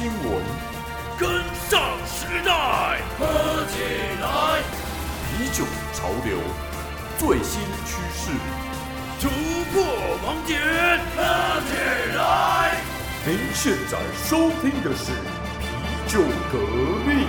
[0.00, 0.42] 新闻，
[1.18, 3.82] 跟上时代，喝起
[4.22, 4.62] 来！
[5.28, 5.62] 啤酒
[5.92, 6.38] 潮流，
[7.18, 8.32] 最新趋势，
[9.20, 9.28] 突
[9.70, 9.84] 破
[10.24, 10.58] 盲点，
[11.14, 12.80] 喝起来！
[13.26, 15.12] 您现在收听的是
[15.60, 16.58] 啤酒革
[17.06, 17.28] 命。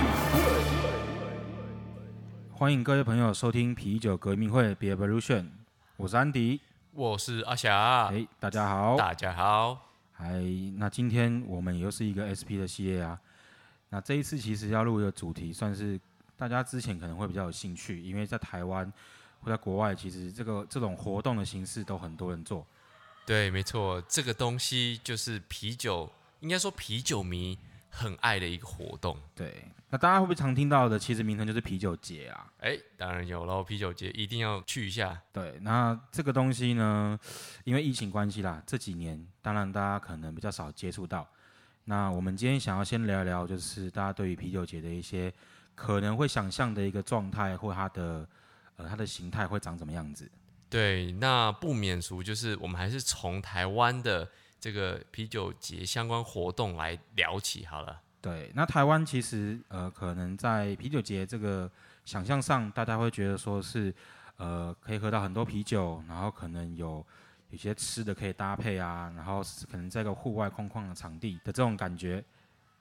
[2.54, 5.50] 欢迎各位朋友收听啤酒革命会 Be Evolution，
[5.98, 6.62] 我是安迪。
[6.94, 8.96] 我是阿霞，哎，大家好。
[8.96, 9.91] 大家好。
[10.22, 10.40] 哎，
[10.76, 13.18] 那今天我们又是一个 SP 的系列啊。
[13.88, 16.00] 那这一次其实要录一个主题，算是
[16.36, 18.90] 大家之前可能会比较有兴趣，因为在台湾
[19.40, 22.64] 或在国外，其实这个这种活动的形式都很多人做。
[23.26, 26.08] 对，没错，这个东西就是啤酒，
[26.40, 27.58] 应该说啤酒迷
[27.94, 29.14] 很爱的一个活动。
[29.34, 30.98] 对，那大家会不会常听到的？
[30.98, 32.50] 其实名称就是啤酒节啊。
[32.58, 35.20] 哎，当然有喽，啤酒节一定要去一下。
[35.30, 37.18] 对，那这个东西呢，
[37.64, 41.28] 因为疫情关系啦，这几年当然大家可能比较少接触到。
[41.84, 45.32] 那我们今天想要先聊一聊，就是大家对于啤酒节的一些
[45.74, 48.26] 可能会想象的一个状态，或它的
[48.76, 50.30] 呃它的形态会长怎么样子。
[50.70, 54.26] 对，那不免俗，就是我们还是从台湾的
[54.62, 58.00] 这个啤酒节相关活动来聊起好了。
[58.20, 61.68] 对，那台湾其实呃，可能在啤酒节这个
[62.04, 63.92] 想象上，大家会觉得说是
[64.36, 67.04] 呃，可以喝到很多啤酒，然后可能有
[67.50, 72.24] 有些吃的可以搭配啊，然后可能在一个户外空旷的场地的这种感觉。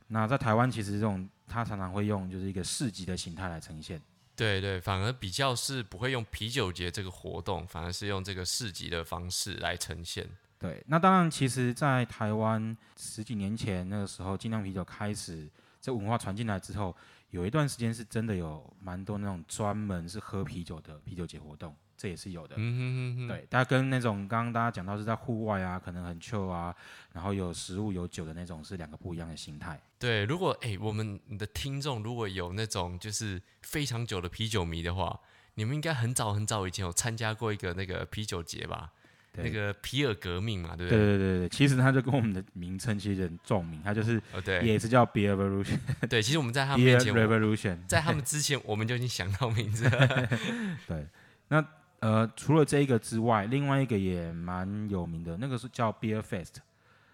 [0.05, 3.99] 那在台湾其实这种，它常常会用就是一个市集的形态来呈现。
[4.35, 10.29] 对对，反而比较是不会用啤酒节这个活动，反而是用这个市集的方式来呈现。
[10.61, 15.49] 对，那当然，其实，在台湾十几年前那个时候，精酿啤酒开始
[15.81, 16.95] 这文化传进来之后，
[17.31, 22.53] 有一段时间是真的有蛮多那种专门是喝啤酒的啤酒节活动，这也是有的。
[22.59, 23.27] 嗯哼哼哼。
[23.27, 26.75] 对，大家跟那种刚刚大家讲到是在户外啊，可能很 chill 啊，
[27.11, 29.81] 然后有食物有酒的那种，是两个不一样的形态。
[29.97, 35.19] 对，如果哎，我们的听众如果有那种就是非常久的啤酒迷的话，
[35.55, 38.91] 你们应该很早很早以前有参加过一个那个啤酒节吧？
[39.37, 40.99] 那个皮尔革命嘛，对不对？
[40.99, 45.77] 对对对对，其实它就跟我们的名称其实很重名，它就是对，也是叫 Beer Revolution。
[46.09, 50.27] 对，其实我们在他们面前，Revolution，在他们之前我们就已经想到名字了。
[50.87, 51.07] 对，
[51.47, 51.65] 那
[51.99, 56.55] 呃，除了这一个之外，另外一个也蛮有名的，那个是叫 Beer Fest。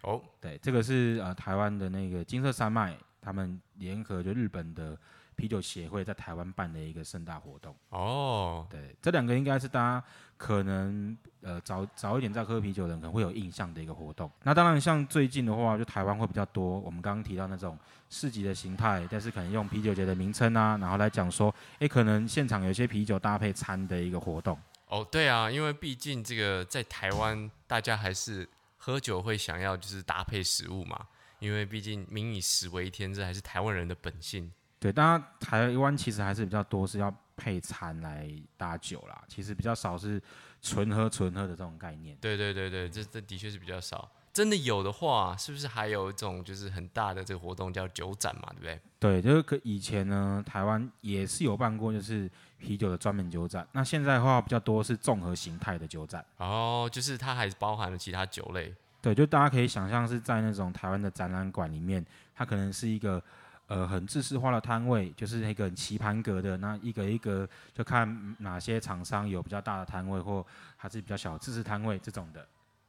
[0.02, 4.98] 哦，对，这个是呃台湾的那个金色山脉，他们联合就日本的
[5.38, 7.72] 啤酒协会在台湾办的一个盛大活动。
[7.90, 10.04] 哦，对，这两个应该是大家
[10.36, 14.28] 可能呃早早一点在喝啤酒的人可能会有印象的一个活动。
[14.42, 16.80] 那当然，像最近的话，就台湾会比较多。
[16.80, 17.78] 我们刚刚提到那种
[18.10, 24.58] 市集的形态，但是可能用啤酒节的名称啊，然后来讲说，哎，可能现场有些啤酒搭配餐的一个活动。
[24.88, 28.48] 哦，对啊，因为毕竟这个在台湾，大家还是。
[28.80, 31.08] 喝酒会想要就是搭配食物嘛，
[31.40, 34.50] 因为毕竟民以食为天，这还是台湾人的本性。
[34.80, 40.22] 对，当然台湾其实还是比较多是要配餐来搭酒啦，其实比较少是
[40.62, 42.16] 纯喝纯喝的这种概念。
[42.20, 44.10] 对对对对，这这的确是比较少。
[44.32, 48.48] 真的有的话，是不是还有一种就是很大的这个活动叫酒展嘛？
[48.50, 48.80] 对不对？
[49.00, 53.66] 对，就是可以前呢，台湾也是有办过，就是啤酒的专门酒展。
[53.72, 56.24] 那现在的话比较多是综合形态的酒展。
[56.36, 58.72] 哦，就是它还包含了其他酒类。
[59.02, 62.04] 对，就大家可以想象是在那种台湾的展览馆里面，
[62.36, 63.20] 它可能是一个
[63.68, 70.44] 呃很制式化的摊位，就是那个棋盘格的，那一个一个就看哪些厂商有比较大的摊位，或
[70.76, 72.46] 还是比较小制式摊位这种的。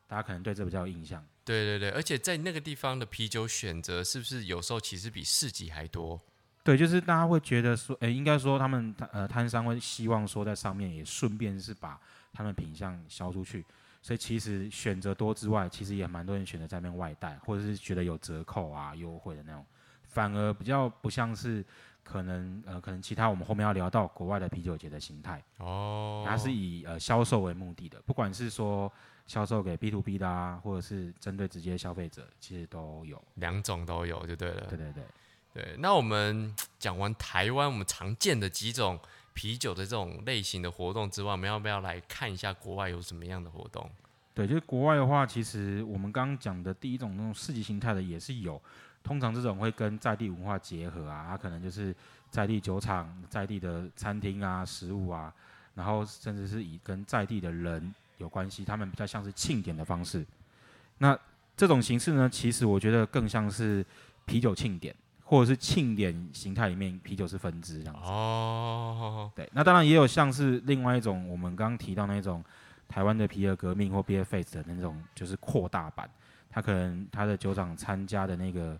[0.07, 1.23] 大家可能对这比较有印象。
[1.45, 6.19] 对对对，而且在那个地方的啤酒选择，是不是有时候其实比市集还多？
[6.63, 11.99] 对，就是大家会觉得说，诶，应该说他们呃摊商会希望说在上面也顺便是把
[12.33, 13.63] 他们品相销出去，
[14.01, 19.65] 所以其实选择多之外，其实也蛮多人选择在那边外带，或者是觉得有折扣啊、优惠的那种，
[20.09, 21.63] 反而比较不像是
[22.03, 28.91] 可能呃可能其他我们后面要聊到国外的啤酒节的形态哦，它是以呃销售为目的的，不管是说。
[29.29, 34.65] 销售给 B to B 的啊，或者是针对直接消费者，其实都有两种都有，就对了。
[34.67, 35.03] 对对对
[35.53, 35.75] 对。
[35.77, 38.99] 那我们讲完台湾我们常见的几种
[39.35, 43.87] 啤酒的这种类型的活动之外，我们要不要来看一下国外有什么样的活动？
[44.33, 48.59] 对，就是国外的话，其实我们刚刚讲的第一种那种市级形态的也是有，
[49.09, 51.95] 通常这种会跟在地文化结合啊，它可能就是
[52.29, 55.33] 在地酒厂、在地的餐厅啊、食物啊，
[55.73, 57.91] 然后甚至是以跟在地的人。
[58.19, 60.25] 有关系，他们比较像是庆典的方式。
[60.97, 61.17] 那
[61.55, 63.85] 这种形式呢，其实我觉得更像是
[64.25, 68.01] 啤酒庆典，或者是庆典形态里面啤酒是分支这样子。
[68.03, 69.49] 哦，对。
[69.53, 72.43] 那当然也有像是另外一种我们刚刚提到那种
[72.89, 76.09] 台湾的皮尔革命或 Beer Fest 的那种，就是扩大版。
[76.49, 78.77] 他可能他的酒厂参加的那个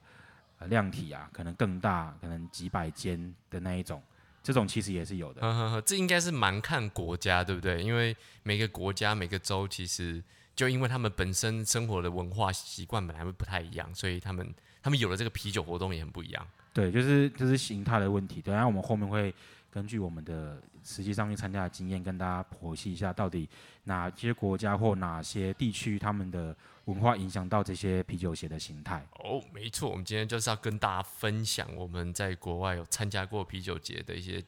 [0.59, 4.01] 呃量体啊，可能更大，可能几百间的那一种，
[4.43, 5.41] 这种其实也是有的。
[5.41, 7.81] 呵呵呵，这应该是蛮看国家，对不对？
[7.81, 10.23] 因为每个国家、每个州其实
[10.55, 14.53] 就因为他们本身生活的文化习惯本来会不太一样，所以他们
[14.83, 16.47] 他们有了这个啤酒活动也很不一样。
[16.73, 18.41] 对，就是就是形态的问题。
[18.41, 19.33] 等下我们后面会
[19.71, 23.47] 根据我们的实际上去参加的经验，跟大家剖析一下，到底
[23.85, 26.55] 哪些国家或哪些地区他们的
[26.89, 29.05] 文化影响到这些啤酒鞋的形态。
[29.19, 34.43] 哦，没错，我们今天就是要跟大家分享我们在国外有参加过啤酒节的一些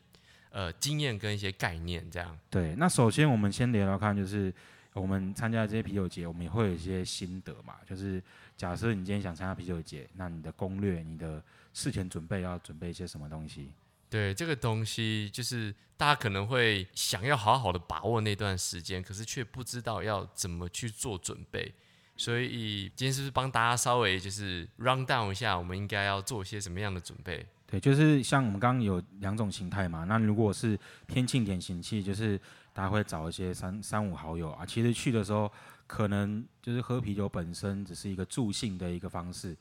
[0.50, 2.36] 呃经验跟一些概念，这样。
[2.50, 4.52] 对，那首先我们先聊聊看，就是
[4.94, 7.76] 我们参加这些啤酒节，我们也会有一些心得嘛。
[7.88, 8.22] 就是
[8.58, 11.44] 假设你今天想参加啤酒节，那你的攻略、你的
[11.74, 13.72] 事前准备要准备一些什么东西？
[14.10, 21.72] 对这个东西，就是大家可能会想要好好的把握那段时间，可是却不知道要怎么去做准备。
[22.21, 27.44] 所以今天是不是帮大家稍微就是 round down 一下，我们应该要做些什么样的准备？
[27.65, 30.03] 对，就是像我们刚刚有两种形态嘛。
[30.03, 30.77] 那如果是
[31.07, 32.39] 偏庆典型气，就是
[32.73, 34.63] 大家会找一些三三五好友啊。
[34.63, 35.51] 其实去的时候，
[35.88, 39.57] 可能就是喝啤酒本身只是一个助兴的一个方式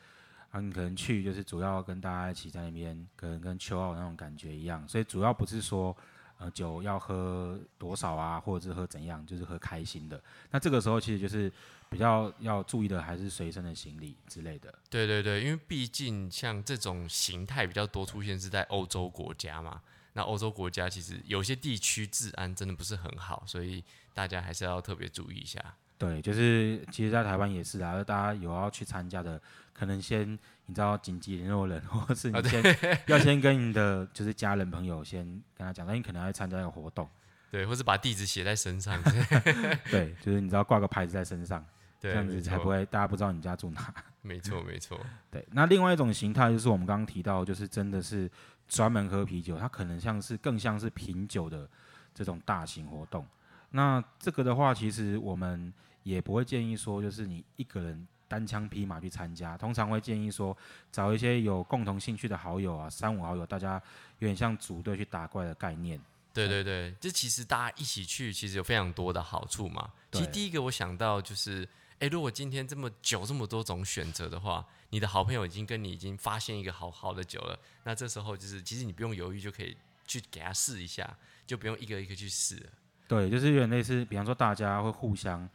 [0.51, 0.61] 啊。
[0.61, 4.87] 你可能去就是主要跟大家一起在那边，可能跟秋奥那种感觉一样。
[4.87, 5.97] 所以主要不是说
[6.41, 10.21] 呃酒要喝多少啊，或者是喝怎样，就是喝开心的。
[10.51, 11.53] 那这个时候其实就是
[11.91, 14.75] 比较要注意的，还是随身的行李之类的。
[14.89, 19.81] 对对对，因为毕竟像这种形态比较多出现是在欧洲国家嘛，
[20.15, 23.85] 那欧洲国家其实有些地区治安真的不是很好，所以
[24.15, 25.63] 大家还是要特别注意一下。
[26.01, 29.39] 对，就是其实，在台湾也是啊，大家有要去参加的，
[29.75, 30.27] 可能先
[30.65, 32.65] 你知道紧急联络人，或是你先、
[33.07, 35.23] 要先跟你的就是家人朋友先
[35.55, 37.07] 跟他讲，那你可能要参加一个活动，
[37.51, 38.99] 对，或是把地址写在身上
[39.93, 41.63] 对，就是你知道挂个牌子在身上，
[42.01, 43.95] 对，这样子才不会大家不知道你家住哪。
[44.23, 44.99] 没错没错，
[45.31, 48.31] 对，那另外一种形态就是我们刚刚提到，就是真的是
[48.67, 51.69] 专门喝啤酒，它可能像是更像是品酒的
[52.15, 53.27] 这种大型活动。
[53.73, 60.57] 那这个的话，其实我们也不会建议说，就是你一个人单枪匹马去参加，通常会建议说
[60.93, 63.83] 找一些有共同兴趣的好友啊，三五好友，大家
[64.19, 66.01] 有点像组队去打怪的概念。
[66.33, 69.91] 对对对，这其实大家一起去，其实有非常多的好处嘛。
[70.13, 71.69] 其实第一个我想到就是，
[71.99, 79.77] 诶，如果今天这么久这么多种选择的话，你的好朋友已经跟你已经发现一个好好的酒了，那这时候就是其实你不用犹豫就可以
[80.07, 81.19] 去给他试一下，
[81.49, 82.71] 就不用一个一个去试了。
[83.09, 85.49] 对，就是有点类似，比方说大家会互相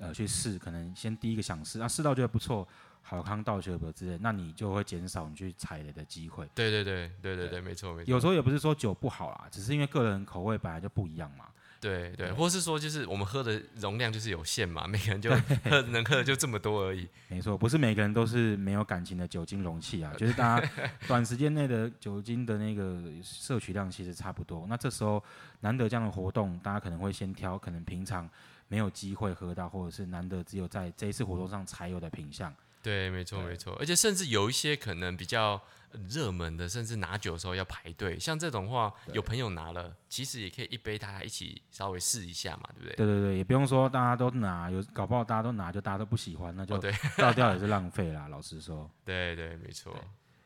[0.00, 2.66] 呃去试，可能先第一个想试，啊试到觉得不错，
[3.02, 6.48] 好康道学不之类，那你就会减少你去踩雷的机会。
[6.54, 8.10] 对对对对对对，没错没错。
[8.10, 11.44] 有时候也不是说酒不好啦，只是因为个人口味本来就不一样嘛。
[11.80, 15.30] 对对，或是说就是我们喝的容量就是有限嘛，每个人就
[15.64, 17.08] 喝能喝的就这么多而已。
[17.28, 20.70] 没错，不是每个人都是没有感情的酒精容器啊，就是大家
[21.08, 24.66] 短时间内的酒精的那个摄取量其实差不多。
[24.68, 25.24] 那这时候
[25.60, 28.28] 难得这样的活动，大家可能会先挑可能平常
[28.70, 32.54] 没有机会喝到，或者是难得只有在这一次活动上才有的品相。
[32.82, 35.60] 对，没错对没错，而且甚至有一些可能比较
[35.92, 42.96] 呃热门的，甚至拿酒的时候要排队，像这种话，有朋友拿了，其实也可以一杯大家一起稍微试一下嘛，对不对？
[42.96, 46.78] 对对对，也不用说大家都拿，有搞不好大家都拿，就大家都不喜欢，那就
[47.18, 48.28] 倒掉也是浪费啦。
[48.28, 49.94] 老实说， 对对，没错。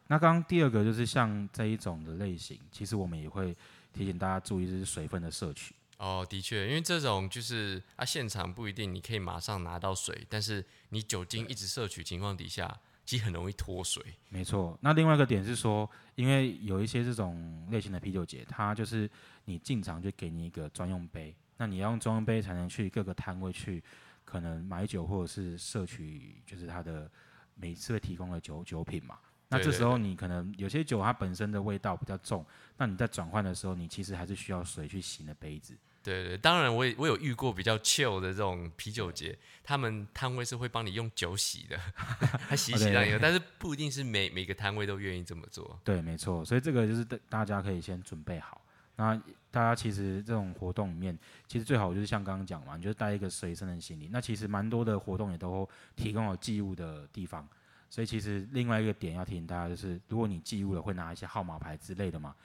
[0.09, 3.57] 那刚刚第二个就是像这一种的类型，其实我们也会
[3.93, 5.73] 提醒大家注意，就是水分的摄取。
[6.05, 14.05] 哦，的确，因为这种就是啊，现场不一定你可以马上拿到水，但是你酒精一直摄取情况底下，其实很容易脱水。
[14.29, 19.11] 没错，那另外一个点是说，因为有一些这种类型的啤酒节，它就是
[19.47, 23.83] 你进场就给你一个专用杯，那你要用专用杯才能去各个摊位去
[24.27, 27.11] 可能买酒或者是摄取，就是它的
[27.55, 29.19] 每次会提供的酒酒品嘛。
[29.49, 32.45] 那这时候你可能有些酒它本身的味道比较重，
[32.77, 35.75] 那你在转换的时候，你其实还是需要水去洗那杯子。
[36.05, 41.77] 对对，当然我也我有遇过比较 chill 的这种啤酒节，他们摊位是会帮你用酒洗的，
[42.47, 45.81] 还洗一洗让你喝，但是不一定是每每个摊位都愿意这么做。
[45.83, 48.61] 对，没错，所以这个就是大大家可以先准备好。
[48.97, 49.21] 那
[49.51, 51.19] 大家其实这种活动里面，
[51.49, 54.09] 其实最好就是像刚刚讲嘛，你就带一个随身的行李。
[54.13, 57.49] 那其实蛮多的活动也都提供有寄物的地方，
[57.91, 62.37] 所以其实另外一个点要提醒大家就是，如果你寄物了，会拿一些号码牌之类的嘛，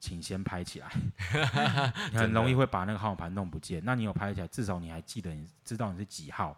[0.00, 0.90] 请先拍起来，
[2.12, 3.82] 你很容易会把那个号码牌弄不见。
[3.84, 6.56] 那你有拍起来，至少你还记得，你知道你是几号。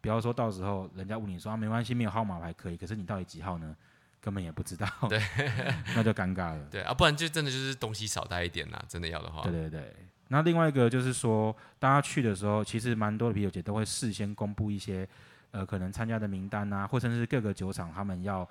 [0.00, 3.74] 不要说到时候人家问你说啊，没关系，没有号码牌可以，可是你到底几号呢？
[4.20, 5.20] 根本也不知道，对，
[5.94, 6.66] 那就尴尬了。
[6.70, 9.42] 对啊，不然就真的就是东西少带一点啦，真的要的话。
[9.42, 9.94] 对对对。
[10.28, 15.06] 那另外一个就是说，大家去的时候，其实蛮多的啤酒节都会事先公布一些，
[15.50, 18.48] 呃，可能参加的名单啊，或甚至是各个酒厂他们要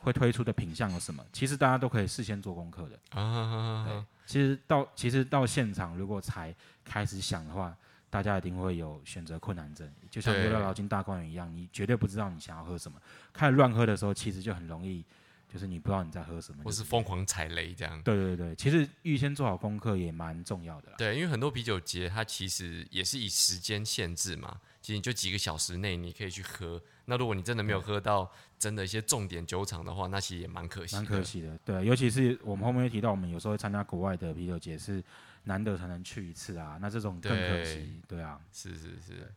[0.00, 3.86] 会推出的品相有什么，其实大家都可以事先做功课的啊。
[3.86, 6.54] 对，其实到其实到现场如果才
[6.84, 7.76] 开始想的话，
[8.10, 13.00] 大家一定会有选择困难症，就像约到老金大观园一样，你绝对不知道你想要喝什么，
[13.32, 15.04] 开始乱喝的时候，其实就很容易。
[15.52, 18.00] 就是你不知道你在喝什么，或是疯狂踩雷这样。
[18.04, 20.94] 对对对，其实预先做好功课也蛮重要的啦。
[20.96, 26.80] 对，因为很多啤酒节它其实也是以时间限制嘛，其实你就几个小时内你可以去喝。
[27.06, 28.30] 那如果你真的没有喝到
[28.60, 30.94] 真的一些重点酒厂的话，那其实也蛮可惜。
[30.94, 35.02] 蛮可惜的，对，尤其是我们后面会提到，我们有时候会参加国外的啤酒节，是
[35.44, 38.00] 难得才能去一次啊，那这种更可惜。
[38.06, 39.32] 对啊，是是是。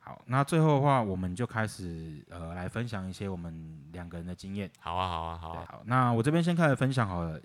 [0.00, 4.68] 好，那最后的话，我们就开始呃来分享一些我们两个人的经验。
[4.80, 5.66] 好啊，好啊，好啊。
[5.70, 7.40] 好，那我这边先开始分享好了。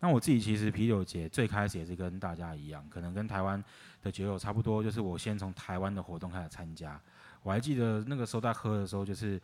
[0.00, 3.62] 那我自己其实啤酒节最开始也是跟大家一样，可能跟台湾
[4.00, 6.98] 的酒友差不多，就是我先从台湾的活动开始参加。
[7.42, 9.40] 我还记得那个时候在喝的时候，就是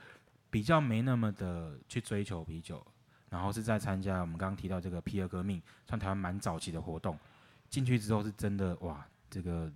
[0.55, 2.81] 比较没那么的去追求啤酒，
[3.29, 7.19] 然后是在参加我们刚刚提到这个啤酒革命，算台湾蛮早期的活动。
[7.69, 9.69] 进去之后是真的哇，这个。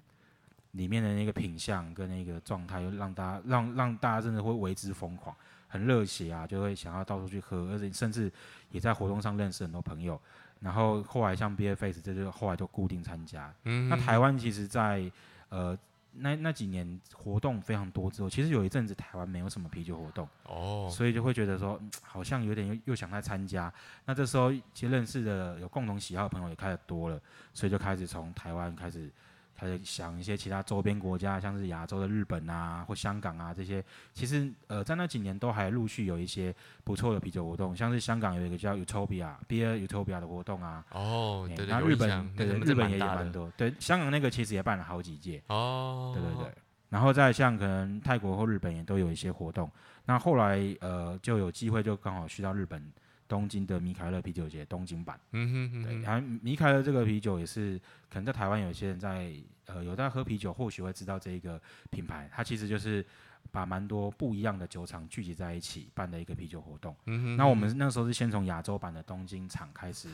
[0.72, 5.34] 里面的那个品相跟那个状态，又让大家让让大家真的会为之疯狂，
[5.66, 8.30] 很热血啊，就会想要到处去喝，而且甚至
[8.70, 10.20] 也在活动上认识很多朋友。
[10.60, 13.52] 然后后来像 B F Face，这就后来就固定参加。
[13.64, 13.88] 嗯。
[13.88, 15.10] 那台湾其实， 在
[15.48, 15.76] 呃
[16.20, 20.28] 那那几年活动非常多之后，其实有一阵子台湾没有什么啤酒活动。
[20.44, 20.88] 哦。
[20.92, 23.72] 所以就会觉得说，好像有点又又想再参加。
[24.04, 27.20] 那这时候其实认识的有共同喜好的朋友也开始多了，
[27.54, 29.10] 所以就开始从台湾开始。
[29.58, 33.84] 开始想一些其他周边国家，像是亚洲的日本啊，或香港啊这些，
[34.14, 40.84] 其实呃在那几年都还陆续有一些不错的啤酒活动，像是香港有一个叫 Utopia Beer Utopia 的活动啊。
[40.92, 45.42] 哦，对对，日本对日本也有蛮多，对香港那个其实也办了好几届。
[45.48, 46.54] 哦，对对对，
[46.88, 49.68] 然后再像可能泰国或日本也都有一些活动，
[50.04, 52.80] 那后来呃就有机会就刚好去到日本。
[53.28, 59.30] 东京的米凯勒啤酒节东京版，嗯哼哼，对，然后米凯勒这个啤酒也是，可能在台湾有些人在
[59.66, 63.04] 呃有在喝啤酒，或许会知道这一个品牌，它其实就是
[63.50, 66.96] 把蛮多不一样的酒厂聚集在一起办的一个啤酒活动。
[67.04, 70.08] 嗯哼，那我们那时候是先从亚洲版的东京厂开始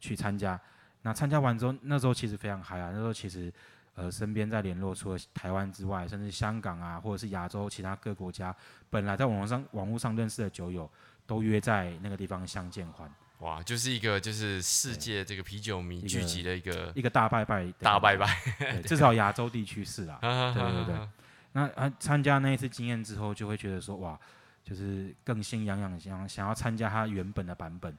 [0.00, 0.60] 去参加，
[1.02, 3.52] 那参加完之后，那时候其实非常嗨啊，那时候其实
[3.94, 8.52] 呃身边在联络，除了台湾之外，甚至香港啊，或者是亚洲其他各国家，
[8.90, 10.90] 本来在网络上网络上认识的酒友。
[11.26, 21.08] 都约在那个地方相见欢，哇，就是一个就是世界这个啤酒迷聚集的一个一个大拜拜，大拜拜，至少亚洲地区是 啦，对对对。
[21.52, 24.18] 那啊，参加那一次经验之后，就会觉得说，哇，
[24.62, 27.96] 就是更心痒痒，想想要参加他原本的版本。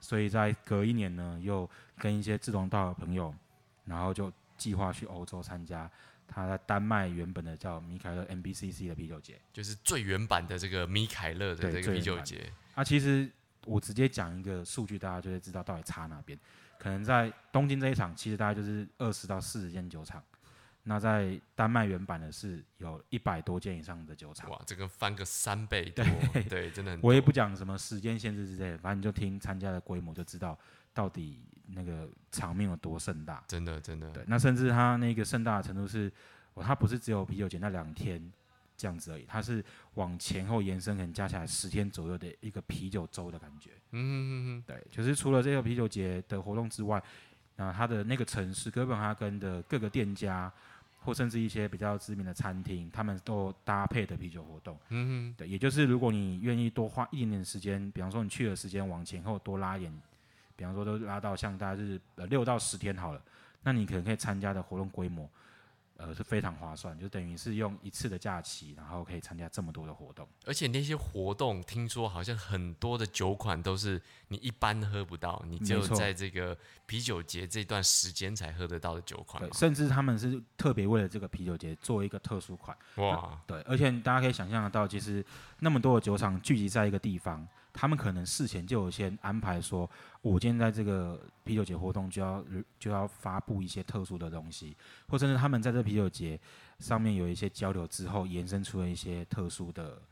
[0.00, 1.68] 所以在隔一年呢，又
[1.98, 3.34] 跟一些志同道合朋友，
[3.84, 5.90] 然后就计划去欧洲参加。
[6.32, 12.50] 他在丹麦原本的叫米凯勒 MBCC 的啤酒节，就是最原版的这个米凯勒的这个啤酒节。
[12.80, 13.30] 啊，其实
[13.66, 16.38] 我直接讲一个数据，大家就会知道到底差哪边。
[16.78, 20.18] 可能在东京这一场，其实大概就是二十到四十间酒厂；
[20.84, 24.48] 那在丹麦原版的是有一百多间以上的酒厂。
[24.48, 26.02] 哇，这个翻个三倍 多，
[26.48, 27.00] 对，真的很。
[27.02, 30.58] 我也不讲什么时间限制之类的，反正你就听参加的规模就知道
[30.94, 31.42] 到底。
[31.72, 33.44] 那个场面有多盛大？
[33.46, 34.10] 真的，真的。
[34.10, 36.12] 对，那甚至它那个盛大的程度是，
[36.54, 38.20] 哦，它不是只有啤酒节那两天
[38.80, 39.62] 这样子而已，它是
[39.94, 43.70] 往前后延伸，可能加起来十天左右的一个啤酒周的感觉。
[43.90, 44.64] 嗯嗯嗯。
[44.66, 47.02] 对，就是除了这个啤酒节的活动之外，
[47.56, 50.50] 那它的那个城市哥本哈根的各个店家，
[51.00, 54.74] 或甚至一些比较知名的餐厅，他们都搭配的啤酒活动。
[54.88, 55.34] 嗯嗯。
[55.36, 59.92] 对，也就是如果你愿意多花一点点时间，比方说你去的时间往前后多拉一点。
[60.56, 63.22] 比方说，都拉到像大概是呃六到十天好了，
[63.62, 65.26] 那你可能可以参加的活动规模，
[66.00, 70.26] 呃是非常划算，就等于是用一次的假期，然后可以参加这么多的活动。
[70.46, 79.42] 而且那些活动听说好像很多的酒款都是你一般喝不到，你只有在这个啤酒节这段时间才喝得到的酒款。
[79.42, 82.76] 对，甚至他们是特别为了这个啤酒节做一个特殊款。
[82.96, 85.24] 哇，对，而且大家可以想象得到，其实
[85.58, 87.46] 那么多的酒厂聚集在一个地方。
[87.72, 89.88] 他们可能事前就有先安排说，
[90.22, 92.44] 我今天在这个啤酒节活动就要
[92.78, 94.76] 就要发布一些特殊的东西，
[95.08, 96.38] 或者是他们在这啤酒节
[96.78, 100.02] 上面有一些交流之后，延伸出了一些特殊的，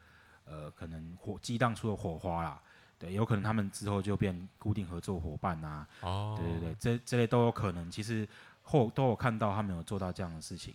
[0.44, 2.60] 呃，可能火激荡出的火花啦。
[2.98, 5.86] 对，有可能他们之后就变固定合作伙伴啊。
[6.00, 7.90] 哦，对对对，这这类都有可能。
[7.90, 8.28] 其实。
[8.70, 10.74] 后都有看到他们有做到这样的事情，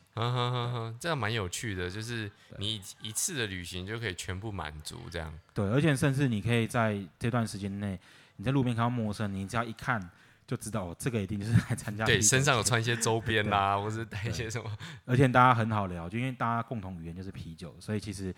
[1.00, 5.32] 这样蛮有趣的，就是你一次的旅行就可以全部满足这样。
[5.54, 8.00] 对，而且甚至你可以在这段时间内，
[8.38, 10.10] 你在路边看到陌生，你只要一看
[10.48, 12.04] 就知道，哦，这个一定就是来参加。
[12.04, 14.76] 对，身上有穿一些周边啦，或是带一些什么。
[15.06, 18.34] 而且大家很好聊，就因为大家共同语言就是啤酒，所以其实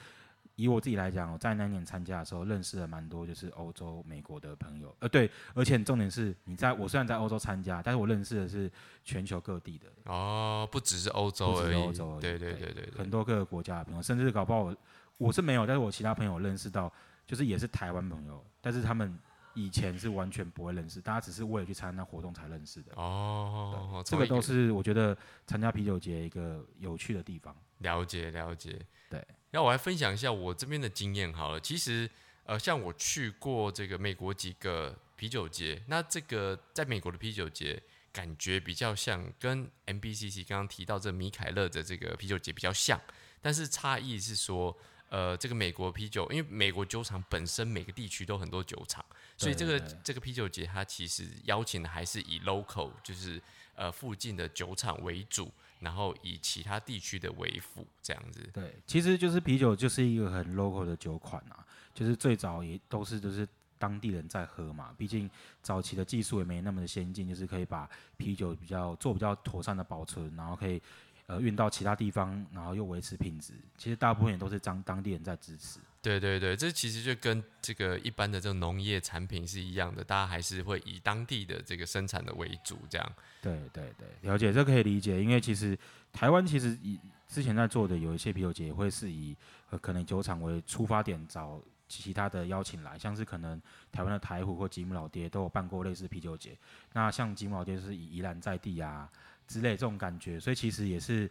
[0.55, 4.95] 以我自己来讲，我在那年参加的时候，认识了蛮多就是欧洲、美国的朋友。
[4.99, 8.71] 呃，对，而且重点是，你在我虽然在欧洲参加，但是我认识的是
[9.03, 9.87] 全球各地的。
[10.05, 11.75] 哦，不只是欧洲而已。
[11.75, 12.19] 欧洲。
[12.21, 12.89] 对对对对。
[12.97, 14.77] 很多各个国家的朋友，甚至搞不好我
[15.17, 16.91] 我是没有，但是我其他朋友认识到，
[17.27, 19.17] 就是也是台湾朋友，但是他们
[19.55, 22.93] 以前是完全不会认识，大家只是为了去参加活动才认识的。
[22.95, 24.01] 哦。
[24.05, 27.53] 这个都是我觉得参加啤酒节一个有趣的地方。
[27.79, 28.79] 了解了解。
[29.09, 29.21] 对。
[29.55, 31.57] 那我来分享一下我这边的经验好了。
[31.57, 32.09] 其实，
[32.43, 37.81] 呃，像我去过这个美国几个啤酒节，那这个在美国的啤酒节
[38.11, 42.99] 感觉比较像跟 MBCC 刚刚提到这米凯勒的这个啤酒节比较像，
[43.41, 49.05] 但是差异是说，呃，这个美国啤酒，因为美国酒厂本身每个地区都很多酒厂，
[49.37, 53.41] 所以这个这个啤酒节它其实邀请的还是以 local，就是
[53.73, 55.49] 呃附近的酒厂为主。
[55.85, 58.41] 然后以其他地区的为辅，这样子。
[58.51, 61.63] 对，其实就是啤酒就是一个很 local 的酒款啊，
[61.93, 64.91] 就是最早也都是就是当地人在喝嘛。
[64.97, 65.29] 毕竟
[65.61, 67.87] 早期的技术也没那么的先进，就是可以把
[68.17, 70.81] 啤酒比较做比较妥善的保存，然后可以
[71.27, 73.53] 呃运到其他地方，然后又维持品质。
[73.77, 75.79] 其实大部分也都是当当地人在支持。
[76.05, 83.13] 对对对，这其实就跟这个一般的这种农业产品是一样的，大家还是会以当地的这个生产的为主，这样。
[83.41, 85.75] 对对对，了解，这可以理解，因为其实
[86.13, 89.35] 台湾其实以之前在做的有一些啤酒节，也会是以
[89.81, 93.59] 可能酒厂为出发点，找其他的邀请来，像是可能
[93.91, 96.55] 台湾的台虎或吉姆老爹都有办过类似啤酒节，
[96.93, 99.09] 那像吉姆老爹是以宜兰在地啊
[99.47, 101.27] 之类这种感觉，所以其实也是。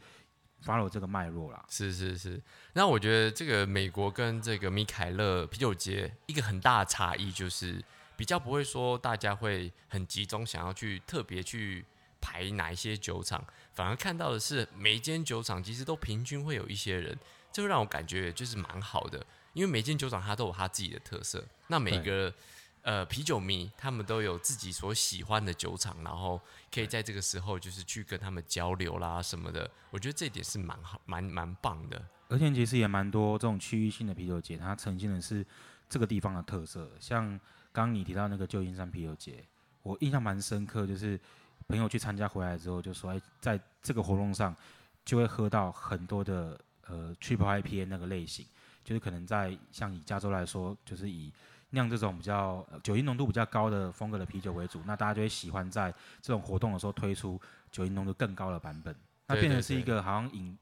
[0.64, 2.40] Follow 这个脉络啦，是是是。
[2.73, 7.85] 那我觉得这个美国跟这个米凯勒啤酒节一个很大的差异就是，
[8.16, 11.85] 比较不会说大家会很集中想要去特别去
[12.21, 17.18] 排哪一些酒厂，反而看到的是每一间酒厂其实都平均会有一些人，
[17.53, 22.33] 这会让我感觉就是蛮好的，因为每间酒厂它都有它自己的特色，那每个。
[22.85, 26.38] 呃，啤酒迷他们都有自己所喜欢的酒厂，然后
[26.70, 29.68] 可以在这个时候就是去跟他们交流啦什么的。
[29.90, 32.01] 我觉得这点是蛮好、蛮蛮棒的。
[32.29, 35.44] 而且其实也蛮多这种区域性的啤酒节，它呈现的是
[35.88, 36.90] 这个地方的特色。
[37.01, 37.27] 像
[37.73, 39.42] 刚刚你提到那个旧金山啤酒节，
[39.83, 41.18] 我印象蛮深刻，就是
[41.68, 44.55] 朋友去参加回来之后就说，哎，在这个活动上
[45.07, 48.44] 就会喝到很多的呃 Triple IPA 那个类型，
[48.85, 51.33] 就是可能在像以加州来说，就是以
[51.74, 57.38] 酿这种比较酒精浓度比较高的风格的啤酒为主，那大家就会喜欢在这种活动的时候推出
[57.70, 60.56] 酒精浓度更高的版本，那变成是一个好像饮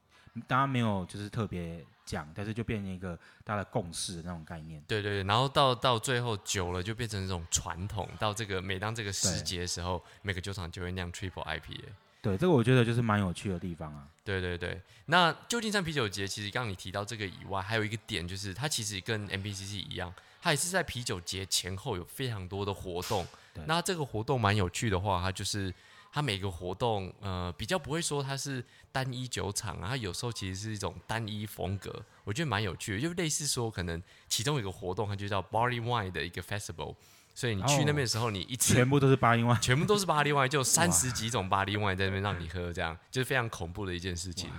[0.48, 4.82] 大家没有就是特别讲，但是就变成一个大家的共识的那种概念。
[4.88, 11.80] 对对对，然后到到最后久了就变成这种传统，到这个每当这个时节的时候，每个酒厂就会酿 Triple IPA。
[12.22, 14.08] 对，这个我觉得就是蛮有趣的地方啊。
[14.24, 20.14] 对对对，那旧金山啤酒节其实刚刚你提到这个以外，还有一个点就是它其实跟 MPCC 一样。
[20.42, 23.24] 它也是在啤酒节前后有非常多的活动。
[23.66, 25.72] 那这个活动蛮有趣的话，它就是
[26.10, 33.00] 它每个活动呃比较不会说它是单一酒厂啊，它有时候其实是一种单一风格，我觉得蛮有趣的。
[33.00, 36.96] 就类似说可能其中一个活动它就叫 Barley Wine 的一个 Festival，
[37.34, 44.50] 所以你去那边的时候，你一全部都是 Barley Wine，全部都是 Barley Wine，就 三十几种 Barley Wine 在那边让你喝，这样就是非常恐怖的一件事情。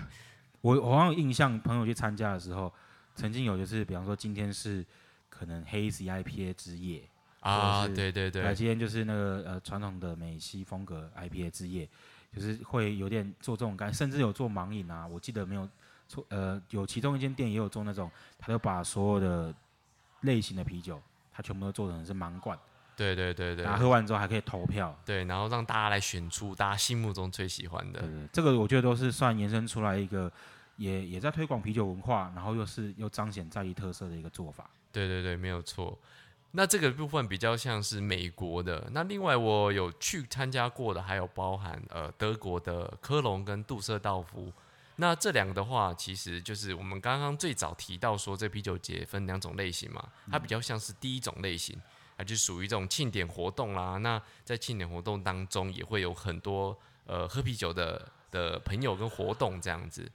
[0.62, 2.72] 我我好像印象，朋友去参加的时候，
[3.16, 4.86] 曾经有就是比方说今天是。
[5.34, 7.02] 可能黑 C IPA 之夜
[7.40, 11.90] 啊，对对对，今天就是那个呃传统的美西风格 IPA 之夜，
[12.32, 15.08] 就是会有点做这种干， 甚至有做盲饮啊。
[15.08, 15.68] 我记得没有
[16.08, 19.54] 错，呃，有其中一间店也有做那种，他就把所有的
[20.22, 21.02] 类型的啤酒，
[21.34, 22.58] 他全部都做成是盲罐。
[22.96, 28.00] 对对对对，然后喝完之后还可以投票，对，然后让大家来选出大家心目中最喜欢的。
[28.00, 30.32] 对对，这个我觉得都是算延伸出来一个，
[30.78, 34.70] 也也在推广啤酒文化，然后又是又彰显在地特色的一个做法。
[34.94, 35.98] 对对对，没有错。
[36.52, 38.88] 那这个部分比较像是美国的。
[38.92, 44.54] 那另外我有去参加过的，还有包含呃德国的科隆跟杜塞道夫。
[44.98, 50.08] 那这两个的话，其实就是我们刚刚最早提到说，这啤酒节分两种类型嘛。
[50.30, 51.76] 它比较像是第一种类型，
[52.16, 53.98] 它就属于这种庆典活动啦。
[53.98, 56.78] 那在庆典活动当中，也会有很多
[57.08, 60.08] 呃喝啤酒的的朋友跟活动这样子。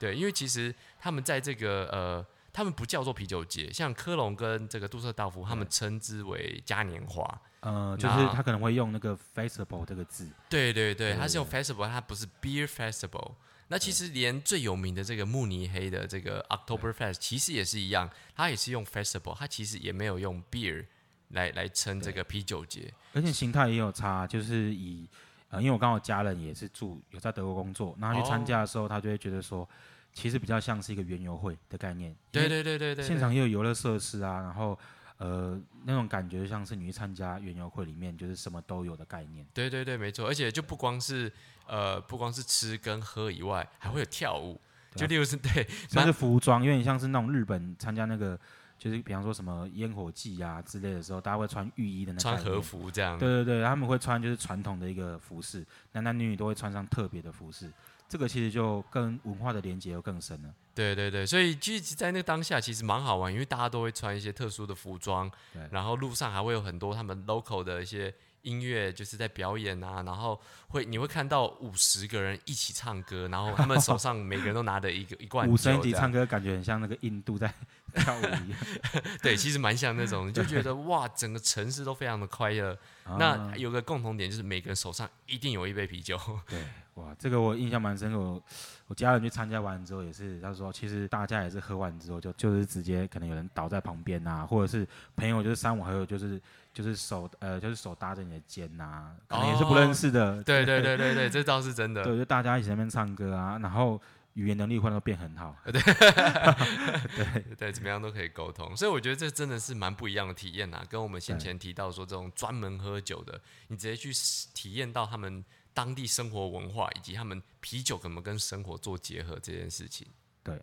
[0.00, 2.26] 对，因为其实他们在这个呃。
[2.56, 7.22] 他们不叫做啤酒节，像科隆跟这个杜塞道夫，他们称之为嘉年华。
[7.60, 10.26] 呃，就是他可能会用那个 festival 这个字。
[10.48, 13.32] 对对对，他是用 festival，他不是 beer festival。
[13.68, 20.86] 那其实连最有名的这个慕尼黑的这个 October Fest，其实也是一样，它也是用 festival，它其实也没有用 beer
[21.28, 22.90] 来来称这个啤酒节。
[23.12, 25.06] 而且形态也有差，就是以
[25.50, 29.68] 呃，因为我刚好家人也是住有在德国工作，然后去参加的时候，他就会觉得说。
[30.16, 32.16] 其实比较像是一个园游会的概念。
[32.32, 34.76] 对对对对对，现场也有游乐设施啊，然后
[35.18, 39.46] 呃那种感觉像是你去参加园游会里面就是什么都有的概念。
[39.52, 41.30] 对对对，没错，而且就不光是
[41.66, 44.58] 呃不光是吃跟喝以外，还会有跳舞，
[44.94, 48.40] 就例如是对，像是服装，因为你像是那种日本参加那个。
[48.78, 53.18] 就是比方说什么烟火季啊之类的时候，大家会穿浴衣的那穿和服这样。
[53.18, 57.72] 对对对，他们会穿就是传统的一个服饰，男男女女都会穿上特别的服饰，
[58.08, 60.54] 这个其实就跟文化的连接又更深了。
[60.74, 65.30] 对对对，所以其实，在那个当下其实蛮好玩，因为大家都会穿一些特殊的服装，
[65.70, 68.14] 然后路上还会有很多他们 local 的一些。
[68.46, 77.52] 音乐就是在表演啊，然后会你会看到五十个人一起唱歌，然后他们手上每个人都拿着一个 一罐五神一起唱歌，感觉很像那个印度在
[77.92, 78.58] 跳舞一样。
[79.20, 82.78] 对，其实蛮像那种，就觉得哇，整个城市都非常的快乐。
[83.18, 86.16] 那有个共同点就是每个人手上一定有一杯啤酒。
[86.48, 86.62] 对，
[86.94, 88.18] 哇，这个我印象蛮深刻。
[88.18, 88.42] 我
[88.86, 96.40] 我家人去参加完之后也是，他说其实大家也是喝完之后就就是直接可能有人倒在旁边啊，或者是朋友就是三五好友就是。
[96.76, 100.42] 就是手呃，就是手搭着你的肩呐，可能也是不认识的。
[100.42, 102.04] 对对对对对，这倒是真的。
[102.04, 103.98] 对，就大家一起在那边唱歌啊，然后
[104.34, 105.56] 语言能力会都变很好。
[105.64, 110.84] 对对对，怎么样都可以沟通，所以我觉得这真的是蛮不一样的体验呐。
[110.90, 114.12] 跟我们先前提到说这种专门喝酒的，你直接去
[114.52, 120.06] 体验到他们当地生活文化，以及他们啤酒怎么跟生活做结合这件事情。
[120.42, 120.60] 对，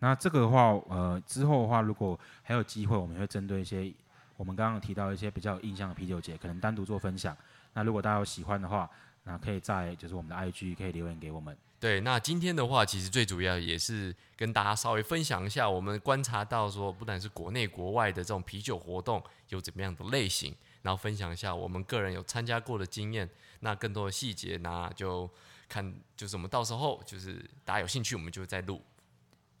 [0.00, 3.90] 那这个的话，呃，之后的话，如果还有机会，我们会针对一些。
[4.36, 7.36] 我们刚刚提到一些比较有印象的啤酒节，可能单独做分享。
[7.72, 8.88] 那如果大家有喜欢的话，
[9.24, 11.56] 那可以在就是我们的 IG 可以留言给我们。
[11.80, 23.28] 对，那今天的话，其实最主要也是跟大家稍微分享一下，我们观察到说，不但是国内国外的这种啤酒活动有怎么样的类型，然后分享一下我们个人有参加过的经验。
[23.60, 25.28] 那更多的细节，那就
[25.68, 28.82] 看就是我们到时候就是大家有兴趣，我们就再录。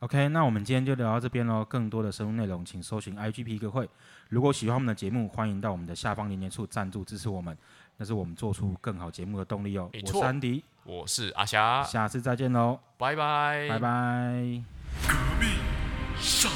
[0.00, 1.64] OK，那我们今天就聊到这边喽。
[1.64, 3.88] 更多的深入内容，请搜寻 IGP 个会。
[4.28, 7.56] 如果喜欢我们的节目，欢迎到我们的下方连接处赞助支持我们，
[7.96, 9.90] 那是我们做出更好节目的动力哦。
[9.92, 14.62] 我是安迪，我是阿霞，下次再见喽，拜拜，拜拜。
[15.06, 15.48] 革命
[16.18, 16.50] 尚